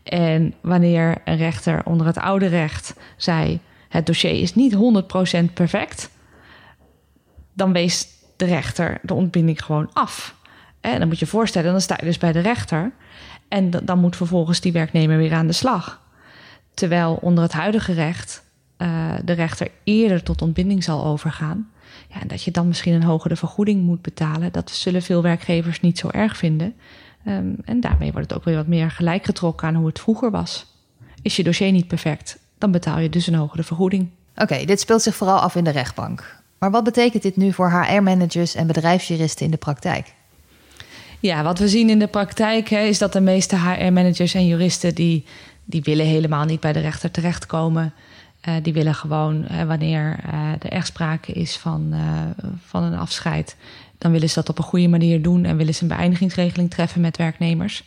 En 0.03 0.53
wanneer 0.61 1.21
een 1.25 1.37
rechter 1.37 1.85
onder 1.85 2.05
het 2.05 2.17
oude 2.17 2.47
recht 2.47 2.93
zei: 3.17 3.59
het 3.89 4.05
dossier 4.05 4.41
is 4.41 4.55
niet 4.55 4.75
100% 5.49 5.53
perfect, 5.53 6.09
dan 7.53 7.73
wees 7.73 8.07
de 8.35 8.45
rechter 8.45 8.99
de 9.01 9.13
ontbinding 9.13 9.65
gewoon 9.65 9.89
af. 9.93 10.35
En 10.81 10.99
dan 10.99 11.07
moet 11.07 11.19
je 11.19 11.25
je 11.25 11.31
voorstellen, 11.31 11.71
dan 11.71 11.81
sta 11.81 11.95
je 11.99 12.05
dus 12.05 12.17
bij 12.17 12.31
de 12.31 12.39
rechter 12.39 12.91
en 13.47 13.69
dan 13.69 13.99
moet 13.99 14.15
vervolgens 14.15 14.61
die 14.61 14.71
werknemer 14.71 15.17
weer 15.17 15.33
aan 15.33 15.47
de 15.47 15.53
slag. 15.53 16.01
Terwijl 16.73 17.17
onder 17.21 17.43
het 17.43 17.53
huidige 17.53 17.93
recht 17.93 18.43
uh, 18.77 19.13
de 19.25 19.33
rechter 19.33 19.67
eerder 19.83 20.23
tot 20.23 20.41
ontbinding 20.41 20.83
zal 20.83 21.05
overgaan. 21.05 21.71
Ja, 22.07 22.21
en 22.21 22.27
dat 22.27 22.43
je 22.43 22.51
dan 22.51 22.67
misschien 22.67 22.93
een 22.93 23.03
hogere 23.03 23.35
vergoeding 23.35 23.83
moet 23.83 24.01
betalen, 24.01 24.51
dat 24.51 24.71
zullen 24.71 25.01
veel 25.01 25.21
werkgevers 25.21 25.79
niet 25.79 25.97
zo 25.97 26.09
erg 26.09 26.37
vinden. 26.37 26.75
Um, 27.27 27.55
en 27.65 27.79
daarmee 27.79 28.11
wordt 28.11 28.29
het 28.29 28.37
ook 28.37 28.45
weer 28.45 28.55
wat 28.55 28.67
meer 28.67 28.91
gelijk 28.91 29.25
getrokken 29.25 29.67
aan 29.67 29.75
hoe 29.75 29.87
het 29.87 29.99
vroeger 29.99 30.31
was. 30.31 30.65
Is 31.21 31.35
je 31.35 31.43
dossier 31.43 31.71
niet 31.71 31.87
perfect, 31.87 32.39
dan 32.57 32.71
betaal 32.71 32.99
je 32.99 33.09
dus 33.09 33.27
een 33.27 33.35
hogere 33.35 33.63
vergoeding. 33.63 34.09
Oké, 34.31 34.41
okay, 34.41 34.65
dit 34.65 34.79
speelt 34.79 35.01
zich 35.01 35.15
vooral 35.15 35.39
af 35.39 35.55
in 35.55 35.63
de 35.63 35.69
rechtbank. 35.69 36.39
Maar 36.57 36.71
wat 36.71 36.83
betekent 36.83 37.23
dit 37.23 37.37
nu 37.37 37.53
voor 37.53 37.71
HR-managers 37.71 38.55
en 38.55 38.67
bedrijfsjuristen 38.67 39.45
in 39.45 39.51
de 39.51 39.57
praktijk? 39.57 40.13
Ja, 41.19 41.43
wat 41.43 41.59
we 41.59 41.67
zien 41.67 41.89
in 41.89 41.99
de 41.99 42.07
praktijk 42.07 42.69
hè, 42.69 42.79
is 42.79 42.97
dat 42.97 43.13
de 43.13 43.21
meeste 43.21 43.55
HR-managers 43.55 44.33
en 44.33 44.47
juristen 44.47 44.95
die, 44.95 45.25
die 45.65 45.81
willen 45.81 46.05
helemaal 46.05 46.45
niet 46.45 46.59
bij 46.59 46.73
de 46.73 46.79
rechter 46.79 47.11
terechtkomen. 47.11 47.93
Uh, 48.47 48.55
die 48.61 48.73
willen 48.73 48.95
gewoon, 48.95 49.45
uh, 49.51 49.63
wanneer 49.63 50.19
uh, 50.33 50.51
er 50.51 50.71
echt 50.71 50.87
sprake 50.87 51.31
is 51.31 51.57
van, 51.57 51.93
van 52.65 52.83
een 52.83 52.97
afscheid, 52.97 53.55
dan 54.01 54.11
willen 54.11 54.29
ze 54.29 54.35
dat 54.35 54.49
op 54.49 54.57
een 54.57 54.63
goede 54.63 54.87
manier 54.87 55.21
doen 55.21 55.45
en 55.45 55.57
willen 55.57 55.75
ze 55.75 55.81
een 55.81 55.87
beëindigingsregeling 55.87 56.69
treffen 56.69 57.01
met 57.01 57.17
werknemers. 57.17 57.83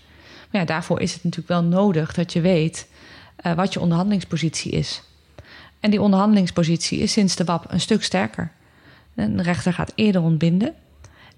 Maar 0.50 0.61
ja, 0.61 0.66
daarvoor 0.66 1.00
is 1.00 1.12
het 1.12 1.25
natuurlijk 1.25 1.49
wel 1.49 1.62
nodig 1.62 2.14
dat 2.14 2.33
je 2.33 2.40
weet 2.40 2.88
wat 3.56 3.73
je 3.73 3.80
onderhandelingspositie 3.80 4.73
is. 4.73 5.02
En 5.80 5.90
die 5.90 6.00
onderhandelingspositie 6.00 6.99
is 6.99 7.12
sinds 7.12 7.37
de 7.37 7.44
WAP 7.44 7.64
een 7.68 7.80
stuk 7.80 8.02
sterker. 8.02 8.52
De 9.14 9.42
rechter 9.42 9.73
gaat 9.73 9.92
eerder 9.94 10.23
ontbinden. 10.23 10.75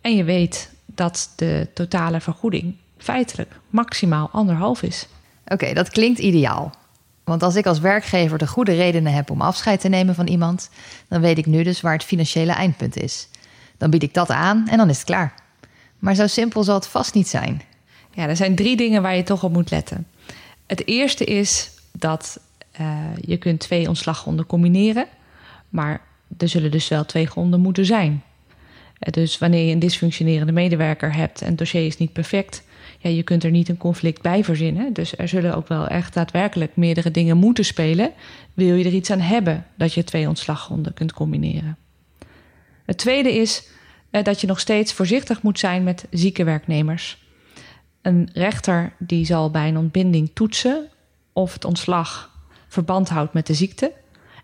En 0.00 0.16
je 0.16 0.24
weet 0.24 0.70
dat 0.86 1.32
de 1.36 1.68
totale 1.74 2.20
vergoeding 2.20 2.74
feitelijk 2.98 3.60
maximaal 3.70 4.28
anderhalf 4.32 4.82
is. 4.82 5.06
Oké, 5.46 5.72
dat 5.72 5.90
klinkt 5.90 6.18
ideaal. 6.18 6.74
Want 7.24 7.42
als 7.42 7.56
ik 7.56 7.66
als 7.66 7.78
werkgever 7.78 8.38
de 8.38 8.46
goede 8.46 8.74
redenen 8.74 9.12
heb 9.12 9.30
om 9.30 9.40
afscheid 9.40 9.80
te 9.80 9.88
nemen 9.88 10.14
van 10.14 10.26
iemand, 10.26 10.70
dan 11.08 11.20
weet 11.20 11.38
ik 11.38 11.46
nu 11.46 11.62
dus 11.62 11.80
waar 11.80 11.92
het 11.92 12.04
financiële 12.04 12.52
eindpunt 12.52 12.96
is. 12.96 13.28
Dan 13.78 13.90
bied 13.90 14.02
ik 14.02 14.14
dat 14.14 14.30
aan 14.30 14.68
en 14.68 14.76
dan 14.76 14.88
is 14.88 14.96
het 14.96 15.06
klaar. 15.06 15.34
Maar 15.98 16.14
zo 16.14 16.26
simpel 16.26 16.62
zal 16.62 16.74
het 16.74 16.86
vast 16.86 17.14
niet 17.14 17.28
zijn. 17.28 17.62
Ja, 18.12 18.28
er 18.28 18.36
zijn 18.36 18.54
drie 18.54 18.76
dingen 18.76 19.02
waar 19.02 19.16
je 19.16 19.22
toch 19.22 19.44
op 19.44 19.52
moet 19.52 19.70
letten. 19.70 20.06
Het 20.66 20.86
eerste 20.86 21.24
is 21.24 21.70
dat 21.92 22.40
uh, 22.80 22.96
je 23.20 23.36
kunt 23.36 23.60
twee 23.60 23.88
ontslaggronden 23.88 24.46
combineren, 24.46 25.06
maar 25.68 26.00
er 26.38 26.48
zullen 26.48 26.70
dus 26.70 26.88
wel 26.88 27.04
twee 27.04 27.26
gronden 27.26 27.60
moeten 27.60 27.86
zijn. 27.86 28.22
Uh, 29.00 29.12
dus 29.12 29.38
wanneer 29.38 29.66
je 29.66 29.72
een 29.72 29.78
dysfunctionerende 29.78 30.52
medewerker 30.52 31.14
hebt 31.14 31.40
en 31.40 31.48
het 31.48 31.58
dossier 31.58 31.86
is 31.86 31.98
niet 31.98 32.12
perfect, 32.12 32.62
ja, 32.98 33.10
je 33.10 33.22
kunt 33.22 33.44
er 33.44 33.50
niet 33.50 33.68
een 33.68 33.76
conflict 33.76 34.22
bij 34.22 34.44
verzinnen. 34.44 34.92
Dus 34.92 35.18
er 35.18 35.28
zullen 35.28 35.56
ook 35.56 35.68
wel 35.68 35.86
echt 35.86 36.14
daadwerkelijk 36.14 36.76
meerdere 36.76 37.10
dingen 37.10 37.36
moeten 37.36 37.64
spelen. 37.64 38.12
Wil 38.54 38.74
je 38.74 38.84
er 38.84 38.92
iets 38.92 39.10
aan 39.10 39.20
hebben 39.20 39.66
dat 39.76 39.92
je 39.92 40.04
twee 40.04 40.28
ontslaggronden 40.28 40.94
kunt 40.94 41.12
combineren? 41.12 41.76
Het 42.86 42.98
tweede 42.98 43.34
is 43.34 43.68
uh, 44.10 44.22
dat 44.22 44.40
je 44.40 44.46
nog 44.46 44.60
steeds 44.60 44.92
voorzichtig 44.92 45.42
moet 45.42 45.58
zijn 45.58 45.84
met 45.84 46.06
zieke 46.10 46.44
werknemers. 46.44 47.24
Een 48.02 48.30
rechter 48.32 48.92
die 48.98 49.26
zal 49.26 49.50
bij 49.50 49.68
een 49.68 49.78
ontbinding 49.78 50.30
toetsen 50.34 50.88
of 51.32 51.52
het 51.52 51.64
ontslag 51.64 52.34
verband 52.68 53.08
houdt 53.08 53.32
met 53.32 53.46
de 53.46 53.54
ziekte. 53.54 53.92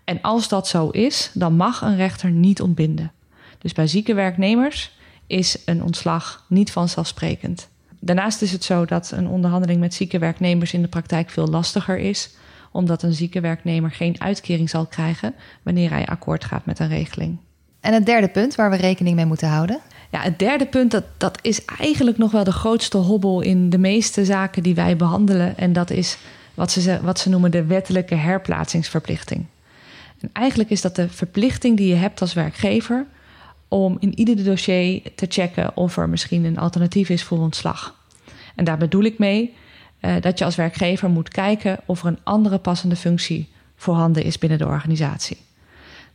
En 0.03 0.21
als 0.21 0.47
dat 0.47 0.67
zo 0.67 0.89
is, 0.89 1.31
dan 1.33 1.55
mag 1.55 1.81
een 1.81 1.95
rechter 1.95 2.31
niet 2.31 2.61
ontbinden. 2.61 3.11
Dus 3.57 3.73
bij 3.73 3.87
zieke 3.87 4.13
werknemers 4.13 4.97
is 5.27 5.57
een 5.65 5.83
ontslag 5.83 6.45
niet 6.49 6.71
vanzelfsprekend. 6.71 7.69
Daarnaast 7.99 8.41
is 8.41 8.51
het 8.51 8.63
zo 8.63 8.85
dat 8.85 9.11
een 9.11 9.27
onderhandeling 9.27 9.79
met 9.79 9.93
zieke 9.93 10.19
werknemers 10.19 10.73
in 10.73 10.81
de 10.81 10.87
praktijk 10.87 11.29
veel 11.29 11.47
lastiger 11.47 11.97
is, 11.97 12.29
omdat 12.71 13.03
een 13.03 13.13
zieke 13.13 13.41
werknemer 13.41 13.91
geen 13.91 14.21
uitkering 14.21 14.69
zal 14.69 14.85
krijgen 14.85 15.33
wanneer 15.61 15.89
hij 15.89 16.05
akkoord 16.05 16.43
gaat 16.43 16.65
met 16.65 16.79
een 16.79 16.87
regeling. 16.87 17.37
En 17.83 17.93
het 17.93 18.05
derde 18.05 18.27
punt 18.27 18.55
waar 18.55 18.69
we 18.69 18.75
rekening 18.75 19.15
mee 19.15 19.25
moeten 19.25 19.47
houden? 19.47 19.79
Ja, 20.11 20.21
het 20.21 20.39
derde 20.39 20.65
punt, 20.65 20.91
dat, 20.91 21.03
dat 21.17 21.39
is 21.41 21.65
eigenlijk 21.65 22.17
nog 22.17 22.31
wel 22.31 22.43
de 22.43 22.51
grootste 22.51 22.97
hobbel 22.97 23.41
in 23.41 23.69
de 23.69 23.77
meeste 23.77 24.25
zaken 24.25 24.63
die 24.63 24.75
wij 24.75 24.95
behandelen. 24.95 25.57
En 25.57 25.73
dat 25.73 25.89
is 25.89 26.17
wat 26.53 26.71
ze, 26.71 26.99
wat 27.01 27.19
ze 27.19 27.29
noemen 27.29 27.51
de 27.51 27.65
wettelijke 27.65 28.15
herplaatsingsverplichting. 28.15 29.45
En 30.19 30.29
eigenlijk 30.33 30.69
is 30.69 30.81
dat 30.81 30.95
de 30.95 31.09
verplichting 31.09 31.77
die 31.77 31.87
je 31.87 31.95
hebt 31.95 32.21
als 32.21 32.33
werkgever 32.33 33.05
om 33.67 33.97
in 33.99 34.19
ieder 34.19 34.43
dossier 34.43 35.01
te 35.15 35.25
checken 35.29 35.77
of 35.77 35.97
er 35.97 36.09
misschien 36.09 36.45
een 36.45 36.57
alternatief 36.57 37.09
is 37.09 37.23
voor 37.23 37.39
ontslag. 37.39 37.95
En 38.55 38.65
daar 38.65 38.77
bedoel 38.77 39.03
ik 39.03 39.17
mee 39.17 39.53
uh, 40.01 40.15
dat 40.21 40.39
je 40.39 40.45
als 40.45 40.55
werkgever 40.55 41.09
moet 41.09 41.29
kijken 41.29 41.79
of 41.85 42.01
er 42.01 42.07
een 42.07 42.23
andere 42.23 42.57
passende 42.57 42.95
functie 42.95 43.49
voorhanden 43.75 44.23
is 44.23 44.37
binnen 44.37 44.57
de 44.57 44.65
organisatie. 44.65 45.37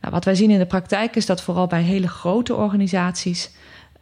Nou, 0.01 0.13
wat 0.13 0.25
wij 0.25 0.35
zien 0.35 0.51
in 0.51 0.59
de 0.59 0.65
praktijk 0.65 1.15
is 1.15 1.25
dat 1.25 1.41
vooral 1.41 1.67
bij 1.67 1.81
hele 1.81 2.07
grote 2.07 2.55
organisaties 2.55 3.51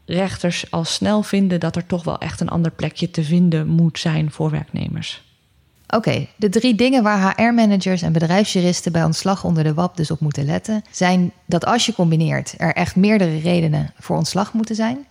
rechters 0.06 0.72
al 0.72 0.84
snel 0.84 1.24
vinden 1.24 1.60
dat 1.60 1.75
er 1.75 1.86
toch 1.86 2.04
wel 2.04 2.18
echt 2.18 2.39
een 2.39 2.50
ander 2.50 2.72
plekje 2.72 3.12
te 3.12 3.24
vinden 3.24 3.68
moet 3.68 4.00
zijn 4.00 4.32
voor 4.32 4.50
werknemers. 4.50 5.25
Oké, 5.88 6.27
de 6.36 6.50
drie 6.50 6.75
dingen 6.75 7.04
waar 7.04 7.36
HR-managers 7.36 8.01
en 8.01 8.12
bedrijfsjuristen 8.12 8.92
bij 8.92 9.04
ontslag 9.04 9.44
onder 9.44 9.63
de 9.63 9.74
WAP 9.74 9.98
dus 9.98 10.12
op 10.12 10.20
moeten 10.20 10.46
letten, 10.46 10.84
zijn 10.92 11.32
dat 11.46 11.66
als 11.66 11.86
je 11.86 11.94
combineert 11.94 12.54
er 12.58 12.74
echt 12.74 12.96
meerdere 12.96 13.39
redenen 13.39 13.94
voor 14.00 14.18
ontslag 14.18 14.54
moeten 14.54 14.75
zijn, 14.75 15.06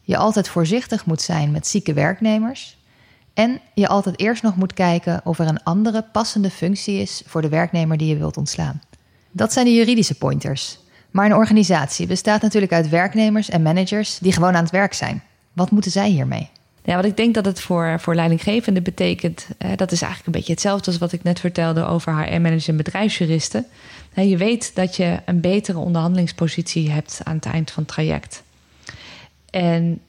je 0.00 0.16
altijd 0.16 0.48
voorzichtig 0.48 1.06
moet 1.06 1.22
zijn 1.22 1.50
met 1.50 1.66
zieke 1.66 1.92
werknemers 1.92 2.76
en 3.34 3.60
je 3.74 3.88
altijd 3.88 4.18
eerst 4.20 4.42
nog 4.42 4.56
moet 4.56 4.72
kijken 4.72 5.20
of 5.24 5.38
er 5.38 5.46
een 5.46 5.62
andere 5.62 6.04
passende 6.12 6.50
functie 6.50 7.00
is 7.00 7.22
voor 7.26 7.42
de 7.42 7.48
werknemer 7.48 7.96
die 7.96 8.08
je 8.08 8.16
wilt 8.16 8.36
ontslaan. 8.36 8.80
Dat 9.36 9.52
zijn 9.52 9.66
de 9.66 9.74
juridische 9.74 10.14
pointers. 10.14 10.78
Maar 11.10 11.26
een 11.26 11.34
organisatie 11.34 12.06
bestaat 12.06 12.42
natuurlijk 12.42 12.72
uit 12.72 12.88
werknemers 12.88 13.50
en 13.50 13.62
managers 13.62 14.18
die 14.18 14.32
gewoon 14.32 14.54
aan 14.54 14.62
het 14.62 14.72
werk 14.72 14.92
zijn. 14.92 15.22
Wat 15.52 15.70
moeten 15.70 15.90
zij 15.90 16.08
hiermee? 16.08 16.48
Ja, 16.84 16.96
wat 16.96 17.04
ik 17.04 17.16
denk 17.16 17.34
dat 17.34 17.44
het 17.44 17.60
voor, 17.60 18.00
voor 18.00 18.14
leidinggevenden 18.14 18.82
betekent, 18.82 19.46
dat 19.76 19.92
is 19.92 20.02
eigenlijk 20.02 20.26
een 20.26 20.32
beetje 20.32 20.52
hetzelfde 20.52 20.86
als 20.86 20.98
wat 20.98 21.12
ik 21.12 21.22
net 21.22 21.40
vertelde 21.40 21.84
over 21.84 22.18
HR-managers 22.18 22.68
en 22.68 22.76
bedrijfsjuristen. 22.76 23.66
je 24.14 24.36
weet 24.36 24.74
dat 24.74 24.96
je 24.96 25.18
een 25.24 25.40
betere 25.40 25.78
onderhandelingspositie 25.78 26.90
hebt 26.90 27.20
aan 27.24 27.34
het 27.34 27.46
eind 27.46 27.70
van 27.70 27.82
het 27.82 27.92
traject. 27.92 28.42
En 29.50 30.00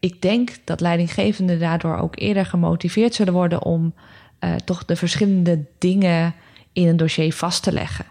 ik 0.00 0.22
denk 0.22 0.50
dat 0.64 0.80
leidinggevenden 0.80 1.58
daardoor 1.58 1.96
ook 1.96 2.18
eerder 2.18 2.46
gemotiveerd 2.46 3.14
zullen 3.14 3.32
worden 3.32 3.62
om 3.62 3.94
uh, 4.40 4.54
toch 4.54 4.84
de 4.84 4.96
verschillende 4.96 5.64
dingen 5.78 6.34
in 6.72 6.88
een 6.88 6.96
dossier 6.96 7.32
vast 7.32 7.62
te 7.62 7.72
leggen 7.72 8.06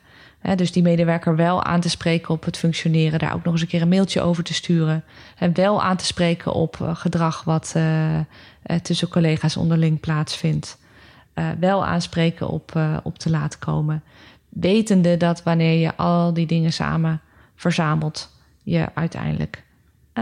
dus 0.55 0.71
die 0.71 0.83
medewerker 0.83 1.35
wel 1.35 1.63
aan 1.63 1.79
te 1.79 1.89
spreken 1.89 2.33
op 2.33 2.45
het 2.45 2.57
functioneren, 2.57 3.19
daar 3.19 3.33
ook 3.33 3.43
nog 3.43 3.53
eens 3.53 3.61
een 3.61 3.67
keer 3.67 3.81
een 3.81 3.87
mailtje 3.87 4.21
over 4.21 4.43
te 4.43 4.53
sturen. 4.53 5.03
En 5.37 5.53
wel 5.53 5.83
aan 5.83 5.97
te 5.97 6.05
spreken 6.05 6.53
op 6.53 6.77
eh, 6.81 6.95
gedrag 6.95 7.43
wat 7.43 7.73
uh, 7.77 8.19
tussen 8.81 9.07
collega's 9.07 9.57
onderling 9.57 9.99
plaatsvindt. 9.99 10.77
Wel 11.59 11.85
aanspreken 11.85 12.47
op, 12.47 12.79
op 13.03 13.17
te 13.17 13.29
laten 13.29 13.59
komen. 13.59 14.03
Wetende 14.49 15.17
dat 15.17 15.43
wanneer 15.43 15.79
je 15.79 15.95
al 15.95 16.33
die 16.33 16.45
dingen 16.45 16.73
samen 16.73 17.21
verzamelt, 17.55 18.31
je 18.63 18.87
uiteindelijk 18.93 19.63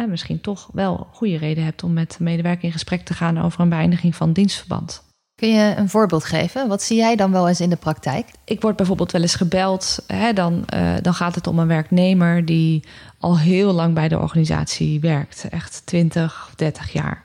misschien 0.08 0.42
toch 0.42 0.70
wel 0.72 1.08
goede 1.12 1.38
reden 1.38 1.64
hebt 1.64 1.84
om 1.84 1.94
met 1.94 2.16
de 2.18 2.24
medewerker 2.24 2.64
in 2.64 2.72
gesprek 2.72 3.02
te 3.02 3.14
gaan 3.14 3.42
over 3.42 3.60
een 3.60 3.70
beëindiging 3.70 4.16
van 4.16 4.34
dienstverband. 4.34 5.13
Kun 5.44 5.52
je 5.52 5.74
een 5.76 5.90
voorbeeld 5.90 6.24
geven? 6.24 6.68
Wat 6.68 6.82
zie 6.82 6.98
jij 6.98 7.16
dan 7.16 7.32
wel 7.32 7.48
eens 7.48 7.62
in 7.62 7.70
de 7.70 7.76
praktijk? 7.76 8.28
Ik 8.44 8.62
word 8.62 8.76
bijvoorbeeld 8.76 9.12
wel 9.12 9.22
eens 9.22 9.36
gebeld. 9.36 10.04
Hè, 10.08 10.34
dan, 10.34 10.66
uh, 10.74 10.94
dan 11.02 11.14
gaat 11.14 11.36
het 11.36 11.48
om 11.48 11.60
een 11.60 11.68
werknemer 11.68 12.46
die 12.46 12.84
al 13.20 13.40
heel 13.40 13.74
lang 13.74 13.94
bij 13.94 14.08
de 14.08 14.20
organisatie 14.20 15.00
werkt. 15.00 15.48
Echt 15.50 15.82
20, 15.86 16.54
30 16.56 16.94
jaar. 16.94 17.24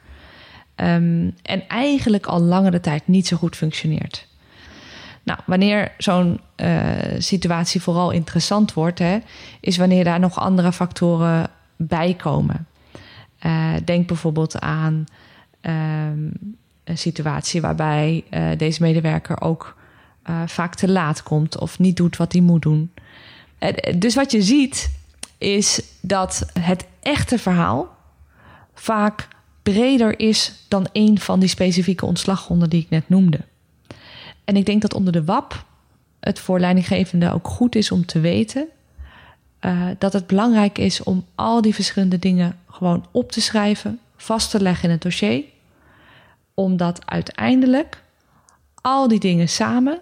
Um, 0.77 1.35
en 1.43 1.69
eigenlijk 1.69 2.27
al 2.27 2.41
langere 2.41 2.81
tijd 2.81 3.09
niet 3.09 3.27
zo 3.27 3.37
goed 3.37 3.57
functioneert. 3.57 4.27
Nou, 5.23 5.39
wanneer 5.47 5.93
zo'n 5.99 6.41
uh, 6.57 6.91
situatie 7.19 7.83
vooral 7.83 8.11
interessant 8.11 8.73
wordt, 8.73 8.99
hè, 8.99 9.19
is 9.61 9.77
wanneer 9.77 10.05
daar 10.05 10.21
nog 10.21 10.39
andere 10.39 10.73
factoren 10.73 11.51
bij 11.77 12.15
komen. 12.15 12.67
Uh, 13.47 13.73
denk 13.85 14.07
bijvoorbeeld 14.07 14.61
aan 14.61 15.05
um, 15.63 16.57
een 16.89 16.99
situatie 16.99 17.61
waarbij 17.61 18.25
uh, 18.31 18.49
deze 18.57 18.83
medewerker 18.83 19.41
ook 19.41 19.77
uh, 20.31 20.43
vaak 20.47 20.75
te 20.75 20.89
laat 20.89 21.23
komt 21.23 21.59
of 21.59 21.79
niet 21.79 21.97
doet 21.97 22.17
wat 22.17 22.33
hij 22.33 22.41
moet 22.41 22.63
doen. 22.63 22.93
Uh, 23.61 23.71
dus 23.97 24.15
wat 24.15 24.33
je 24.33 24.43
ziet 24.43 24.91
is 25.39 25.83
dat 26.01 26.47
het 26.61 26.87
echte 27.03 27.39
verhaal 27.39 27.97
vaak 28.75 29.29
breder 29.63 30.19
is 30.21 30.65
dan 30.69 30.89
een 30.93 31.21
van 31.21 31.41
die 31.41 31.49
specifieke 31.49 32.07
ontslaggronden 32.07 32.71
die 32.71 32.83
ik 32.83 32.91
net 32.91 33.09
noemde. 33.09 33.41
En 34.45 34.57
ik 34.57 34.67
denk 34.67 34.83
dat 34.83 34.95
onder 34.95 35.13
de 35.13 35.25
WAP 35.25 35.65
het 36.21 36.39
voor 36.39 36.61
leidinggevenden 36.61 37.33
ook 37.33 37.49
goed 37.49 37.75
is 37.75 37.91
om 37.91 38.07
te 38.07 38.21
weten 38.21 38.69
dat 39.99 40.13
het 40.13 40.27
belangrijk 40.27 40.79
is 40.79 41.03
om 41.03 41.25
al 41.35 41.63
die 41.63 41.75
verschillende 41.75 42.19
dingen 42.19 42.59
gewoon 42.71 43.07
op 43.11 43.33
te 43.33 43.41
schrijven, 43.41 44.01
vast 44.17 44.51
te 44.51 44.61
leggen 44.61 44.85
in 44.85 44.91
het 44.91 45.03
dossier 45.03 45.45
omdat 46.59 47.07
uiteindelijk 47.07 48.03
al 48.75 49.09
die 49.09 49.19
dingen 49.19 49.49
samen 49.49 50.01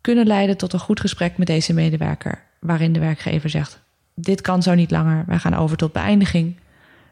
kunnen 0.00 0.26
leiden 0.26 0.56
tot 0.56 0.72
een 0.72 0.78
goed 0.78 1.00
gesprek 1.00 1.38
met 1.38 1.46
deze 1.46 1.72
medewerker. 1.72 2.42
Waarin 2.60 2.92
de 2.92 3.00
werkgever 3.00 3.50
zegt: 3.50 3.80
Dit 4.14 4.40
kan 4.40 4.62
zo 4.62 4.74
niet 4.74 4.90
langer, 4.90 5.24
wij 5.26 5.38
gaan 5.38 5.54
over 5.54 5.76
tot 5.76 5.92
beëindiging. 5.92 6.56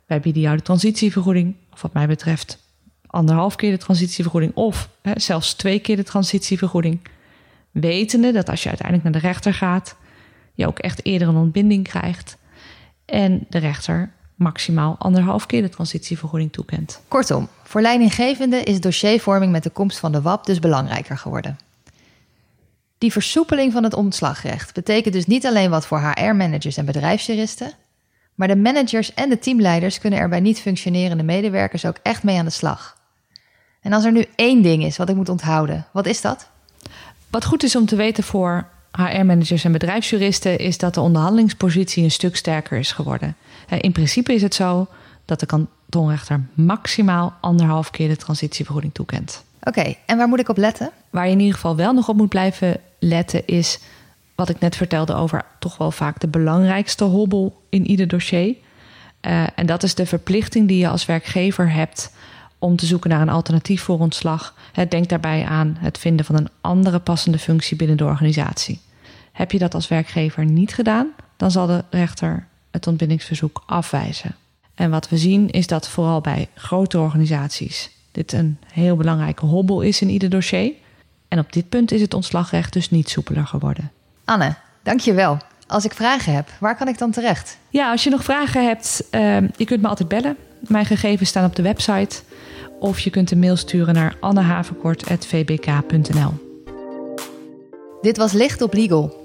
Wij 0.07 0.21
bieden 0.21 0.43
jou 0.43 0.57
de 0.57 0.63
transitievergoeding, 0.63 1.57
of 1.73 1.83
wat 1.83 1.93
mij 1.93 2.07
betreft 2.07 2.59
anderhalf 3.07 3.57
keer 3.57 3.71
de 3.71 3.79
transitievergoeding, 3.79 4.55
of 4.55 4.89
hè, 5.03 5.13
zelfs 5.17 5.55
twee 5.55 5.79
keer 5.79 5.97
de 5.97 6.03
transitievergoeding. 6.03 7.01
Wetende 7.71 8.33
dat 8.33 8.49
als 8.49 8.63
je 8.63 8.69
uiteindelijk 8.69 9.09
naar 9.09 9.21
de 9.23 9.27
rechter 9.29 9.55
gaat, 9.55 9.97
je 10.55 10.67
ook 10.67 10.79
echt 10.79 11.05
eerder 11.05 11.29
een 11.29 11.37
ontbinding 11.37 11.89
krijgt. 11.89 12.37
En 13.05 13.47
de 13.49 13.59
rechter 13.59 14.13
maximaal 14.37 14.97
anderhalf 14.99 15.47
keer 15.47 15.63
de 15.63 15.69
transitievergoeding 15.69 16.53
toekent. 16.53 17.01
Kortom, 17.09 17.49
voor 17.63 17.81
leidinggevenden 17.81 18.65
is 18.65 18.81
dossiervorming 18.81 19.53
met 19.53 19.63
de 19.63 19.71
komst 19.71 19.99
van 19.99 20.13
de 20.13 20.23
WAP 20.23 20.47
dus 20.47 20.59
belangrijker 20.59 21.19
geworden. 21.19 21.59
Die 22.99 23.13
versoepeling 23.13 23.73
van 23.73 23.85
het 23.85 23.95
ontslagrecht 23.95 24.75
betekent 24.75 25.15
dus 25.15 25.27
niet 25.27 25.47
alleen 25.47 25.71
wat 25.71 25.87
voor 25.87 26.01
HR-managers 26.01 26.77
en 26.77 26.85
bedrijfsjuristen, 26.85 27.73
maar 28.35 28.49
de 28.49 28.57
managers 28.57 29.15
en 29.15 29.29
de 29.29 29.39
teamleiders 29.39 29.99
kunnen 29.99 30.19
er 30.19 30.29
bij 30.29 30.41
niet 30.41 30.61
functionerende 30.61 31.23
medewerkers 31.23 31.85
ook 31.85 31.97
echt 32.03 32.23
mee 32.23 32.39
aan 32.39 32.45
de 32.45 32.51
slag. 32.51 32.97
En 33.81 33.93
als 33.93 34.05
er 34.05 34.13
nu 34.13 34.25
één 34.37 34.63
ding 34.63 34.85
is 34.85 34.97
wat 34.97 35.09
ik 35.09 35.17
moet 35.17 35.29
onthouden, 35.29 35.87
wat 35.93 36.07
is 36.07 36.21
dat? 36.21 36.49
Wat 37.31 37.45
goed 37.45 37.63
is 37.63 37.77
om 37.77 37.87
te 37.87 37.97
weten 37.97 38.25
voor 38.25 38.69
HR-managers 38.97 39.65
en 39.65 39.73
bedrijfsjuristen 39.73 40.59
is 40.59 40.79
dat 40.79 40.95
de 40.95 41.01
onderhandelingspositie 41.01 42.05
een 42.05 42.11
stuk 42.11 42.37
sterker 42.37 42.79
is 42.79 42.93
geworden. 42.93 43.37
In 43.81 43.93
principe 43.93 44.35
is 44.35 44.43
het 44.43 44.55
zo 44.55 44.87
dat 45.25 45.41
de 45.41 45.47
kantonrechter 45.47 46.41
maximaal 46.55 47.35
anderhalf 47.41 47.91
keer 47.91 48.09
de 48.09 48.17
transitievergoeding 48.17 48.95
toekent. 48.95 49.45
Oké, 49.63 49.95
en 50.07 50.17
waar 50.17 50.29
moet 50.29 50.41
ik 50.41 50.49
op 50.49 50.57
letten? 50.57 50.91
Waar 51.11 51.27
je 51.27 51.33
in 51.33 51.39
ieder 51.39 51.55
geval 51.55 51.77
wel 51.77 51.93
nog 51.93 52.09
op 52.09 52.17
moet 52.17 52.29
blijven 52.29 52.81
letten 52.99 53.47
is 53.47 53.79
wat 54.35 54.49
ik 54.49 54.61
net 54.61 54.77
vertelde 54.77 55.15
over 55.15 55.45
toch 55.59 55.77
wel 55.77 55.91
vaak 55.91 56.21
de 56.21 56.29
belangrijkste 56.29 57.05
hobbel 57.05 57.63
in 57.69 57.87
ieder 57.87 58.09
dossier. 58.09 58.55
Uh, 59.27 59.47
en 59.55 59.67
dat 59.67 59.83
is 59.83 59.95
de 59.95 60.07
verplichting 60.07 60.69
die 60.69 60.79
je 60.79 60.89
als 60.89 61.07
werkgever 61.07 61.73
hebt 61.73 62.13
om 62.59 62.77
te 62.77 62.87
zoeken 62.87 63.11
naar 63.11 63.21
een 63.21 63.29
alternatief 63.29 63.83
voor 63.83 63.99
ontslag. 63.99 64.55
Denk 64.89 65.09
daarbij 65.09 65.45
aan 65.45 65.77
het 65.79 65.99
vinden 65.99 66.27
van 66.27 66.37
een 66.37 66.49
andere 66.61 66.99
passende 66.99 67.39
functie 67.39 67.77
binnen 67.77 67.97
de 67.97 68.05
organisatie. 68.05 68.81
Heb 69.37 69.53
je 69.53 69.59
dat 69.59 69.75
als 69.75 69.89
werkgever 69.89 70.45
niet 70.45 70.75
gedaan, 70.75 71.09
dan 71.37 71.51
zal 71.51 71.67
de 71.67 71.85
rechter 71.91 72.47
het 72.71 72.87
ontbindingsverzoek 72.87 73.63
afwijzen. 73.67 74.35
En 74.75 74.91
wat 74.91 75.09
we 75.09 75.17
zien 75.17 75.51
is 75.51 75.67
dat 75.67 75.89
vooral 75.89 76.21
bij 76.21 76.49
grote 76.55 76.99
organisaties 76.99 77.91
dit 78.13 78.33
een 78.33 78.59
heel 78.73 78.97
belangrijke 78.97 79.47
hobbel 79.47 79.81
is 79.81 80.01
in 80.01 80.09
ieder 80.09 80.31
dossier. 80.31 80.73
En 81.29 81.39
op 81.39 81.53
dit 81.53 81.69
punt 81.69 81.93
is 81.93 82.01
het 82.01 82.15
ontslagrecht 82.15 82.73
dus 82.73 82.91
niet 82.91 83.09
soepeler 83.09 83.47
geworden. 83.47 83.91
Anne, 84.25 84.55
dankjewel. 84.83 85.39
Als 85.67 85.85
ik 85.85 85.95
vragen 85.95 86.35
heb, 86.35 86.49
waar 86.61 86.77
kan 86.77 86.89
ik 86.89 86.99
dan 86.99 87.11
terecht? 87.11 87.59
Ja, 87.71 87.91
als 87.91 88.05
je 88.05 88.11
nog 88.11 88.25
vragen 88.25 88.67
hebt, 88.67 89.05
uh, 89.11 89.37
je 89.57 89.65
kunt 89.65 89.83
me 89.83 89.89
altijd 89.89 90.09
bellen. 90.09 90.37
Mijn 90.61 90.87
gegevens 90.87 91.29
staan 91.29 91.45
op 91.45 91.57
de 91.57 91.63
website. 91.63 92.23
Of 92.81 92.99
je 92.99 93.11
kunt 93.11 93.31
een 93.31 93.39
mail 93.39 93.57
sturen 93.57 93.95
naar 93.95 94.17
annehavenkort.vbk.nl. 94.21 96.45
Dit 98.01 98.17
was 98.17 98.33
Licht 98.33 98.63
op 98.63 98.75
Legal 98.75 99.25